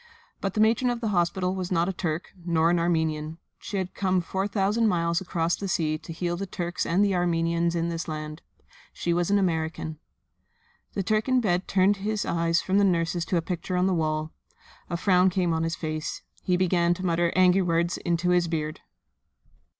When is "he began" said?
16.41-16.95